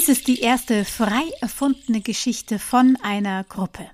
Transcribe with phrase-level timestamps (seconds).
[0.00, 3.86] Dies ist die erste frei erfundene Geschichte von einer Gruppe.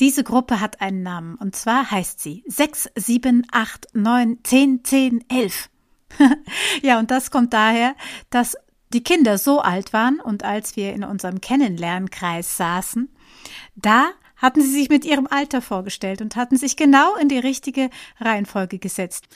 [0.00, 5.24] Diese Gruppe hat einen Namen und zwar heißt sie 6, 7, 8, 9, 10, 10,
[5.28, 5.68] 11.
[6.82, 7.94] ja, und das kommt daher,
[8.30, 8.56] dass
[8.94, 13.14] die Kinder so alt waren und als wir in unserem Kennenlernkreis saßen,
[13.74, 14.06] da
[14.36, 18.78] hatten sie sich mit ihrem Alter vorgestellt und hatten sich genau in die richtige Reihenfolge
[18.78, 19.26] gesetzt.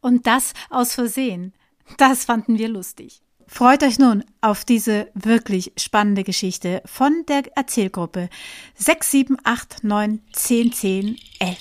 [0.00, 1.52] Und das aus Versehen.
[1.98, 3.24] Das fanden wir lustig.
[3.46, 8.28] Freut euch nun auf diese wirklich spannende Geschichte von der Erzählgruppe
[8.74, 11.58] 6, 7, 8, 9, 10, 10, 11,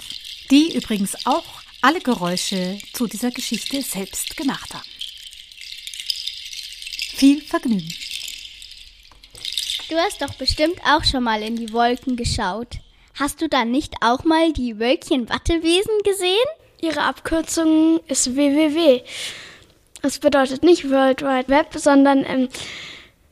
[0.49, 1.43] die übrigens auch
[1.81, 4.87] alle Geräusche zu dieser Geschichte selbst gemacht haben.
[7.15, 7.93] Viel Vergnügen!
[9.89, 12.79] Du hast doch bestimmt auch schon mal in die Wolken geschaut.
[13.15, 16.47] Hast du dann nicht auch mal die Wölkchen Wattewesen gesehen?
[16.81, 19.03] Ihre Abkürzung ist WWW.
[20.05, 22.49] Es bedeutet nicht World Wide Web, sondern ähm,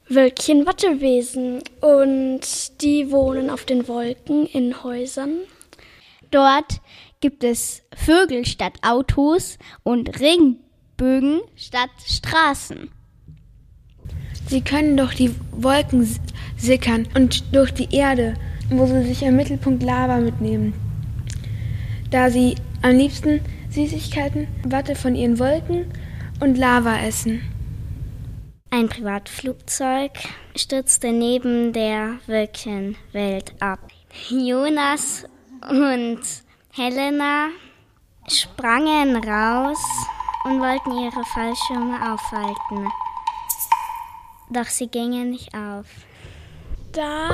[0.07, 1.61] Wölkchen Wattewesen.
[1.81, 5.41] Und die wohnen auf den Wolken in Häusern.
[6.31, 6.79] Dort
[7.19, 12.89] gibt es Vögel statt Autos und Regenbögen statt Straßen.
[14.47, 16.07] Sie können durch die Wolken
[16.57, 18.35] sickern und durch die Erde,
[18.69, 20.73] wo sie sich im Mittelpunkt Lava mitnehmen.
[22.11, 25.91] Da sie am liebsten Süßigkeiten, Watte von ihren Wolken
[26.41, 27.41] und Lava essen.
[28.71, 30.11] Ein Privatflugzeug
[30.55, 33.79] stürzte neben der Wölkchenwelt ab.
[34.29, 35.25] Jonas
[35.69, 36.19] und
[36.73, 37.49] Helena
[38.27, 39.77] sprangen raus
[40.45, 42.87] und wollten ihre Fallschirme aufhalten.
[44.49, 45.85] Doch sie gingen nicht auf.
[46.91, 47.29] Da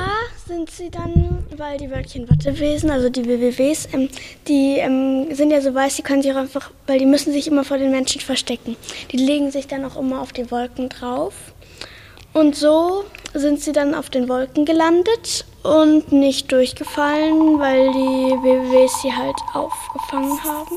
[0.46, 4.08] sind sie dann, weil die Wölkchen Wattewesen, also die WWWs, ähm,
[4.46, 7.48] die ähm, sind ja so weiß, die können sich auch einfach, weil die müssen sich
[7.48, 8.76] immer vor den Menschen verstecken.
[9.10, 11.34] Die legen sich dann auch immer auf die Wolken drauf.
[12.34, 19.02] Und so sind sie dann auf den Wolken gelandet und nicht durchgefallen, weil die WWWs
[19.02, 20.76] sie halt aufgefangen haben.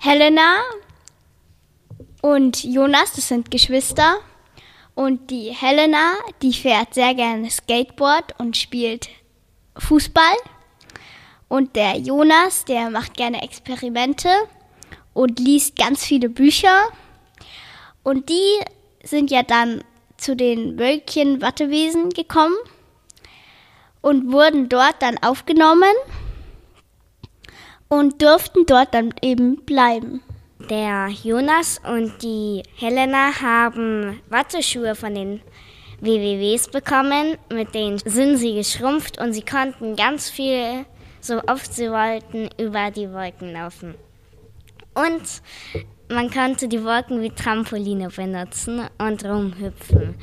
[0.00, 0.62] Helena
[2.22, 4.16] und Jonas, das sind Geschwister.
[4.94, 9.08] Und die Helena, die fährt sehr gerne Skateboard und spielt
[9.76, 10.36] Fußball.
[11.48, 14.28] Und der Jonas, der macht gerne Experimente
[15.12, 16.88] und liest ganz viele Bücher.
[18.02, 18.60] Und die
[19.02, 19.82] sind ja dann
[20.16, 22.56] zu den Wölkchen Wattewesen gekommen
[24.00, 25.92] und wurden dort dann aufgenommen
[27.88, 30.22] und durften dort dann eben bleiben.
[30.70, 35.40] Der Jonas und die Helena haben Watteschuhe von den
[36.00, 40.86] WWWs bekommen, mit denen sind sie geschrumpft und sie konnten ganz viel,
[41.20, 43.94] so oft sie wollten, über die Wolken laufen.
[44.94, 45.42] Und
[46.08, 50.14] man konnte die Wolken wie Trampoline benutzen und rumhüpfen.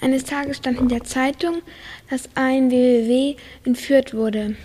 [0.00, 1.60] Eines Tages stand in der Zeitung,
[2.08, 4.56] dass ein WWW entführt wurde.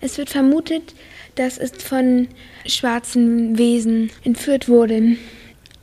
[0.00, 0.94] Es wird vermutet,
[1.34, 2.28] dass es von
[2.66, 5.16] schwarzen Wesen entführt wurde.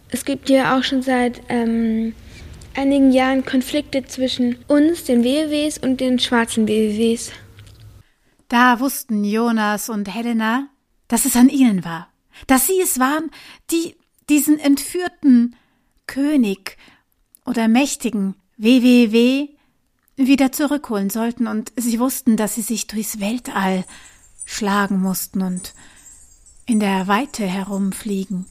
[0.10, 2.14] Es gibt ja auch schon seit ähm,
[2.76, 7.32] einigen Jahren Konflikte zwischen uns, den WWWs, und den schwarzen WWWs.
[8.48, 10.70] Da wussten Jonas und Helena,
[11.08, 12.10] dass es an ihnen war,
[12.46, 13.30] dass sie es waren,
[13.72, 13.96] die
[14.30, 15.56] diesen entführten
[16.06, 16.78] König
[17.46, 19.50] oder mächtigen WWW
[20.16, 23.86] wieder zurückholen sollten, und sie wussten, dass sie sich durchs Weltall
[24.48, 25.76] schlagen mussten und
[26.66, 28.48] in der Weite herumfliegen.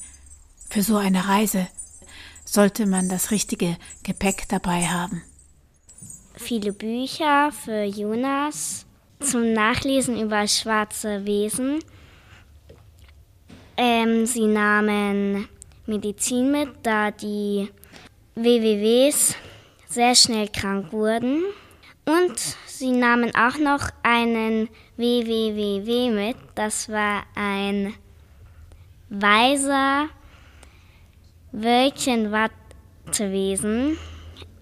[0.71, 1.67] Für so eine Reise
[2.45, 5.23] sollte man das richtige Gepäck dabei haben.
[6.35, 8.85] Viele Bücher für Jonas
[9.21, 11.81] zum Nachlesen über schwarze Wesen.
[13.79, 15.49] Ähm, sie nahmen
[15.87, 17.71] Medizin mit, da die
[18.35, 19.35] WWWs
[19.89, 21.43] sehr schnell krank wurden.
[22.09, 26.37] Und sie nahmen auch noch einen WWWW mit.
[26.55, 27.95] Das war ein
[29.09, 30.09] weiser
[31.51, 33.99] Wölkchenwattewesen.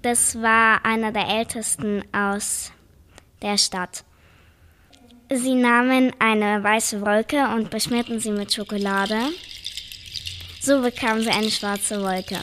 [0.00, 2.72] Das war einer der ältesten aus
[3.42, 4.04] der Stadt.
[5.30, 9.18] Sie nahmen eine weiße Wolke und beschmierten sie mit Schokolade.
[10.60, 12.40] So bekamen sie eine schwarze Wolke.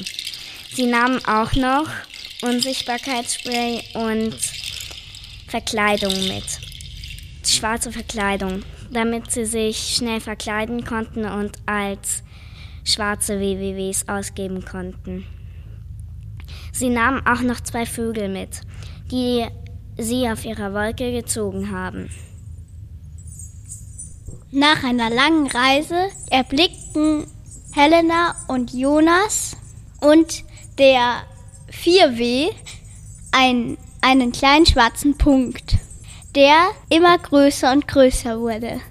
[0.74, 1.88] Sie nahmen auch noch
[2.44, 4.61] Unsichtbarkeitsspray und
[5.52, 6.46] Verkleidung mit.
[7.46, 12.24] Schwarze Verkleidung, damit sie sich schnell verkleiden konnten und als
[12.86, 15.26] schwarze WWWs ausgeben konnten.
[16.72, 18.62] Sie nahmen auch noch zwei Vögel mit,
[19.12, 19.46] die
[19.98, 22.10] sie auf ihrer Wolke gezogen haben.
[24.52, 25.98] Nach einer langen Reise
[26.30, 27.26] erblickten
[27.74, 29.58] Helena und Jonas
[30.00, 30.46] und
[30.78, 31.24] der
[31.72, 32.52] 4W
[33.34, 35.78] ein, einen kleinen schwarzen Punkt,
[36.36, 38.82] der immer größer und größer wurde.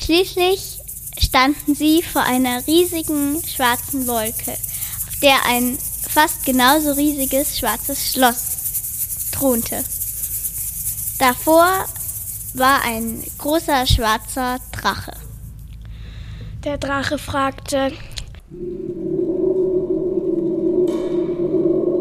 [0.00, 0.78] Schließlich
[1.18, 5.76] standen sie vor einer riesigen schwarzen Wolke, auf der ein
[6.08, 9.84] fast genauso riesiges schwarzes Schloss thronte.
[11.18, 11.86] Davor
[12.54, 15.12] war ein großer schwarzer Drache.
[16.64, 17.92] Der Drache fragte,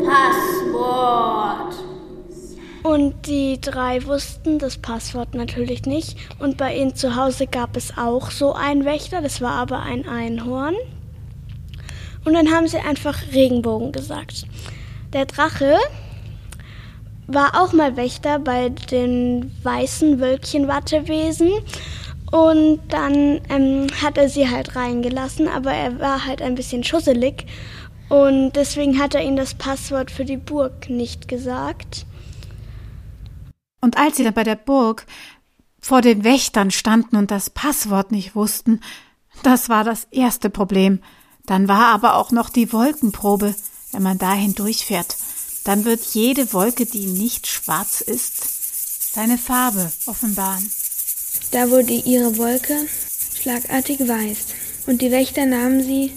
[0.05, 1.36] Passwort.
[2.87, 6.17] Und die drei wussten das Passwort natürlich nicht.
[6.39, 10.07] Und bei ihnen zu Hause gab es auch so einen Wächter, das war aber ein
[10.07, 10.73] Einhorn.
[12.23, 14.45] Und dann haben sie einfach Regenbogen gesagt.
[15.11, 15.75] Der Drache
[17.27, 21.51] war auch mal Wächter bei den weißen Wölkchen-Wattewesen.
[22.31, 27.47] Und dann ähm, hat er sie halt reingelassen, aber er war halt ein bisschen schusselig.
[28.07, 32.05] Und deswegen hat er ihnen das Passwort für die Burg nicht gesagt.
[33.87, 35.05] Und als sie dann bei der Burg
[35.79, 38.81] vor den Wächtern standen und das Passwort nicht wussten,
[39.43, 41.01] das war das erste Problem.
[41.45, 43.55] Dann war aber auch noch die Wolkenprobe,
[43.93, 45.15] wenn man dahin durchfährt.
[45.63, 50.69] Dann wird jede Wolke, die nicht schwarz ist, seine Farbe offenbaren.
[51.51, 52.89] Da wurde ihre Wolke
[53.39, 54.47] schlagartig weiß,
[54.87, 56.11] und die Wächter nahmen sie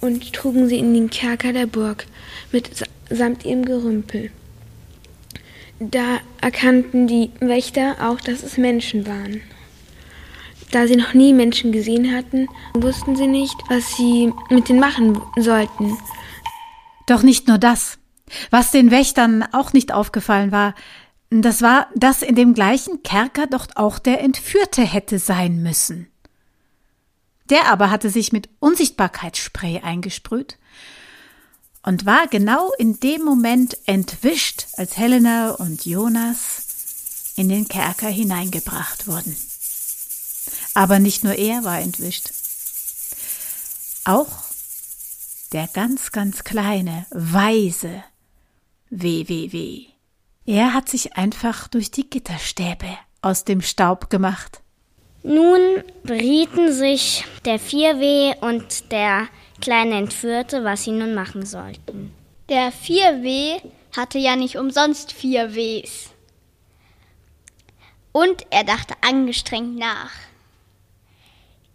[0.00, 2.06] und trugen sie in den Kerker der Burg
[2.52, 4.30] mitsamt ihrem Gerümpel.
[5.80, 9.42] Da erkannten die Wächter auch, dass es Menschen waren.
[10.72, 15.20] Da sie noch nie Menschen gesehen hatten, wussten sie nicht, was sie mit denen machen
[15.36, 15.96] sollten.
[17.06, 17.98] Doch nicht nur das.
[18.50, 20.74] Was den Wächtern auch nicht aufgefallen war,
[21.30, 26.08] das war, dass in dem gleichen Kerker doch auch der Entführte hätte sein müssen.
[27.50, 30.58] Der aber hatte sich mit Unsichtbarkeitsspray eingesprüht
[31.88, 36.66] und war genau in dem Moment entwischt, als Helena und Jonas
[37.34, 39.34] in den Kerker hineingebracht wurden.
[40.74, 42.28] Aber nicht nur er war entwischt.
[44.04, 44.28] Auch
[45.52, 48.04] der ganz, ganz kleine, weise
[48.90, 49.86] WWW.
[50.44, 54.60] Er hat sich einfach durch die Gitterstäbe aus dem Staub gemacht.
[55.28, 59.28] Nun berieten sich der 4W und der
[59.60, 62.14] kleine Entführte, was sie nun machen sollten.
[62.48, 63.60] Der 4W
[63.94, 66.12] hatte ja nicht umsonst vier Ws.
[68.12, 70.12] Und er dachte angestrengt nach.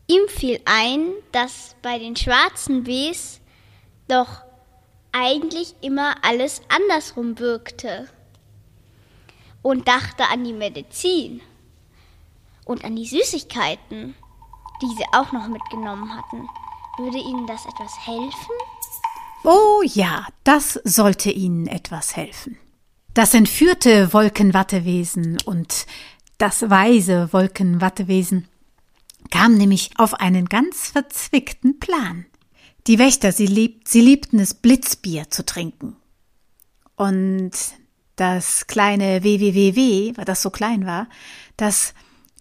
[0.07, 3.39] Ihm fiel ein, dass bei den schwarzen Ws
[4.07, 4.41] doch
[5.11, 8.09] eigentlich immer alles andersrum wirkte.
[9.61, 11.41] Und dachte an die Medizin
[12.65, 14.15] und an die Süßigkeiten,
[14.81, 16.47] die sie auch noch mitgenommen hatten.
[16.97, 18.55] Würde Ihnen das etwas helfen?
[19.43, 22.57] Oh ja, das sollte Ihnen etwas helfen.
[23.13, 25.85] Das entführte Wolkenwattewesen und
[26.37, 28.47] das weise Wolkenwattewesen
[29.31, 32.25] kam nämlich auf einen ganz verzwickten Plan.
[32.87, 35.95] Die Wächter, sie, liebt, sie liebten es, Blitzbier zu trinken.
[36.95, 37.51] Und
[38.15, 41.07] das kleine WWWW, weil das so klein war,
[41.57, 41.93] das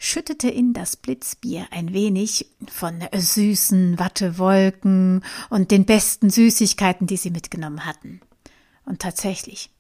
[0.03, 7.31] schüttete in das Blitzbier ein wenig von süßen Wattewolken und den besten Süßigkeiten, die sie
[7.31, 8.21] mitgenommen hatten.
[8.85, 9.71] Und tatsächlich,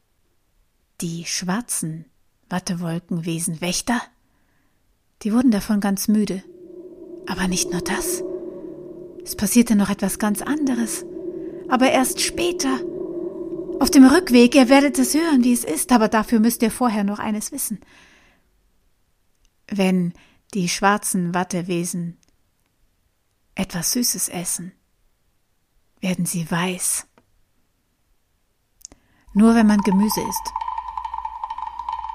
[1.00, 2.04] die schwarzen
[2.48, 4.00] Wattewolkenwesen Wächter,
[5.22, 6.44] die wurden davon ganz müde.
[7.26, 8.22] Aber nicht nur das.
[9.24, 11.04] Es passierte noch etwas ganz anderes.
[11.68, 12.78] Aber erst später.
[13.80, 17.02] Auf dem Rückweg, ihr werdet es hören, wie es ist, aber dafür müsst ihr vorher
[17.02, 17.80] noch eines wissen
[19.68, 20.14] wenn
[20.54, 22.18] die schwarzen Wattewesen
[23.54, 24.72] etwas Süßes essen,
[26.00, 27.06] werden sie weiß.
[29.34, 30.52] Nur wenn man Gemüse isst,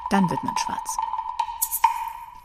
[0.10, 0.98] dann wird man schwarz.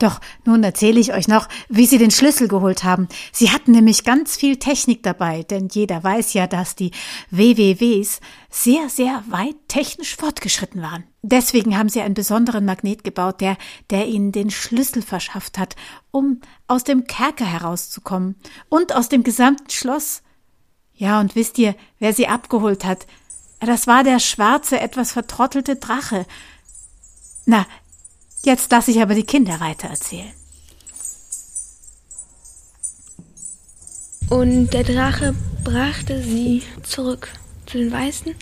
[0.03, 3.07] Doch nun erzähle ich euch noch, wie sie den Schlüssel geholt haben.
[3.31, 6.91] Sie hatten nämlich ganz viel Technik dabei, denn jeder weiß ja, dass die
[7.31, 11.05] WWWs sehr, sehr weit technisch fortgeschritten waren.
[11.23, 13.57] Deswegen haben sie einen besonderen Magnet gebaut, der,
[13.91, 15.77] der ihnen den Schlüssel verschafft hat,
[16.11, 18.35] um aus dem Kerker herauszukommen
[18.69, 20.23] und aus dem gesamten Schloss.
[20.95, 23.07] Ja, und wisst ihr, wer sie abgeholt hat?
[23.61, 26.27] Das war der schwarze, etwas vertrottelte Drache.
[27.47, 27.67] Na,
[28.45, 30.33] Jetzt lasse ich aber die Kinder weitererzählen.
[34.29, 37.29] Und der Drache brachte sie zurück
[37.67, 38.35] zu den Weißen,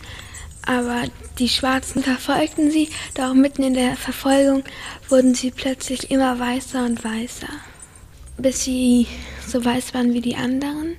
[0.65, 1.03] aber
[1.37, 4.63] die Schwarzen verfolgten sie, doch mitten in der Verfolgung
[5.09, 7.49] wurden sie plötzlich immer weißer und weißer,
[8.37, 9.07] bis sie
[9.45, 10.95] so weiß waren wie die anderen.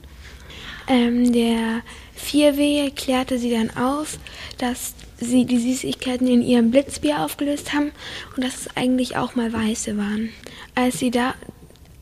[0.88, 1.80] Ähm, der
[2.14, 4.18] Vierwehe klärte sie dann auf,
[4.58, 7.92] dass sie die Süßigkeiten in ihrem Blitzbier aufgelöst haben
[8.36, 10.30] und dass es eigentlich auch mal Weiße waren.
[10.74, 11.34] Als sie da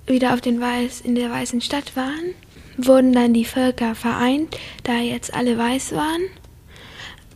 [0.06, 2.34] wieder auf den Weiß, in der weißen Stadt waren,
[2.76, 6.22] wurden dann die Völker vereint, da jetzt alle weiß waren.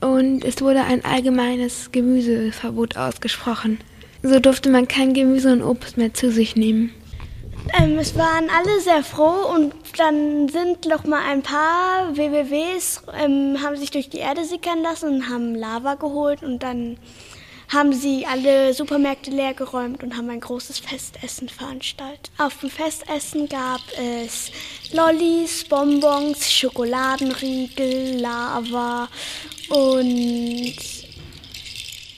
[0.00, 3.79] Und es wurde ein allgemeines Gemüseverbot ausgesprochen.
[4.23, 6.93] So durfte man kein Gemüse und Obst mehr zu sich nehmen.
[7.76, 13.59] Ähm, es waren alle sehr froh und dann sind noch mal ein paar WWWs, ähm,
[13.62, 16.99] haben sich durch die Erde sickern lassen und haben Lava geholt und dann
[17.69, 22.31] haben sie alle Supermärkte leer geräumt und haben ein großes Festessen veranstaltet.
[22.38, 24.52] Auf dem Festessen gab es
[24.93, 29.09] Lollis, Bonbons, Schokoladenriegel, Lava
[29.71, 30.76] und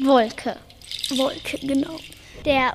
[0.00, 0.56] Wolke.
[1.16, 1.98] Wolke, genau.
[2.44, 2.74] Der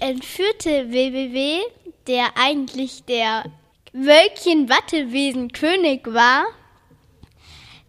[0.00, 1.62] entführte WWW,
[2.10, 3.44] der eigentlich der
[3.92, 6.44] Wölkchen-Wattewesen-König war,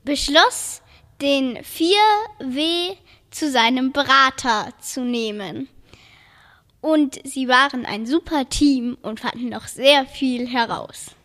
[0.03, 0.83] beschloss,
[1.21, 2.95] den 4W
[3.31, 5.67] zu seinem Berater zu nehmen.
[6.81, 11.15] Und sie waren ein super Team und fanden noch sehr viel heraus.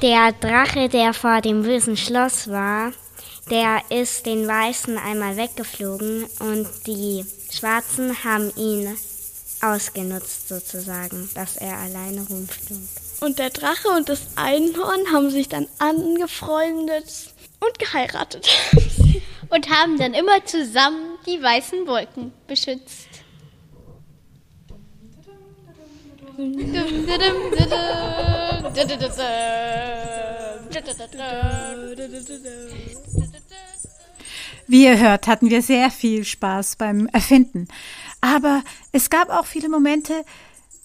[0.00, 2.92] Der Drache, der vor dem bösen Schloss war,
[3.50, 8.96] der ist den Weißen einmal weggeflogen und die Schwarzen haben ihn
[9.62, 12.78] ausgenutzt sozusagen, dass er alleine rumflog.
[13.20, 18.48] Und der Drache und das Einhorn haben sich dann angefreundet und geheiratet.
[19.48, 23.06] Und haben dann immer zusammen die weißen Wolken beschützt.
[34.66, 37.68] Wie ihr hört, hatten wir sehr viel Spaß beim Erfinden.
[38.22, 38.62] Aber
[38.92, 40.24] es gab auch viele Momente,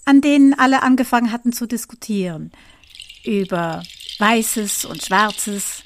[0.03, 2.51] an denen alle angefangen hatten zu diskutieren.
[3.23, 3.83] Über
[4.19, 5.83] Weißes und Schwarzes,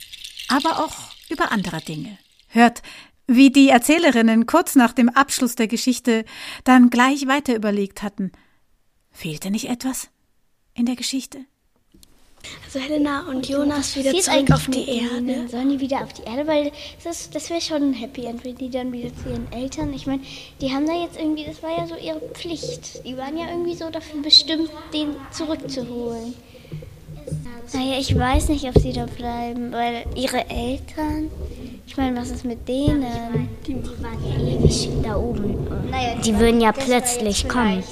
[0.47, 2.17] aber auch über andere Dinge.
[2.47, 2.81] Hört,
[3.27, 6.25] wie die Erzählerinnen kurz nach dem Abschluss der Geschichte
[6.63, 8.31] dann gleich weiter überlegt hatten.
[9.11, 10.09] Fehlte nicht etwas
[10.73, 11.45] in der Geschichte?
[12.65, 14.99] Also Helena und Jonas wieder zurück auf die?
[14.99, 15.47] Erde.
[15.49, 16.47] Sollen die wieder auf die Erde?
[16.47, 16.71] Weil
[17.03, 19.93] das, das wäre schon ein Happy End, wenn die dann wieder zu ihren Eltern.
[19.93, 20.21] Ich meine,
[20.61, 23.05] die haben da jetzt irgendwie, das war ja so ihre Pflicht.
[23.05, 26.33] Die waren ja irgendwie so dafür bestimmt, den zurückzuholen.
[27.73, 31.29] Naja, ich weiß nicht, ob sie da bleiben, weil ihre Eltern,
[31.87, 33.05] ich meine, was ist mit denen?
[33.65, 35.67] Die waren ja ewig da oben.
[35.89, 37.83] Naja, Die würden ja plötzlich kommen.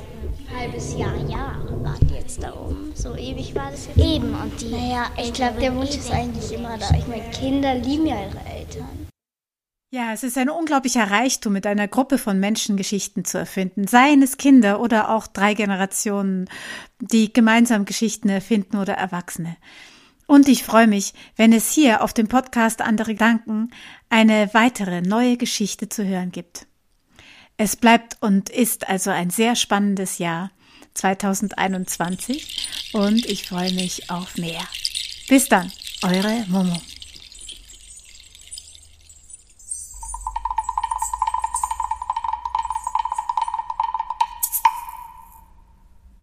[0.51, 2.88] Ein halbes Jahr, Jahre waren die jetzt da oben.
[2.99, 3.97] So ewig war das jetzt.
[3.97, 4.71] Eben, und die.
[4.71, 6.89] Naja, ich glaube, der Wunsch ist eigentlich immer da.
[6.97, 9.07] Ich meine, Kinder lieben ja ihre Eltern.
[9.89, 14.21] Ja, es ist ein unglaublicher Reichtum, mit einer Gruppe von Menschen Geschichten zu erfinden, seien
[14.21, 16.49] es Kinder oder auch drei Generationen,
[16.99, 19.55] die gemeinsam Geschichten erfinden oder Erwachsene.
[20.27, 23.71] Und ich freue mich, wenn es hier auf dem Podcast Andere Gedanken
[24.09, 26.67] eine weitere neue Geschichte zu hören gibt.
[27.55, 30.51] Es bleibt und ist also ein sehr spannendes Jahr
[30.93, 34.61] 2021 und ich freue mich auf mehr.
[35.27, 35.71] Bis dann,
[36.03, 36.81] eure Momo.